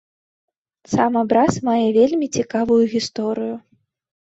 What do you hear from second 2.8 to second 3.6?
гісторыю.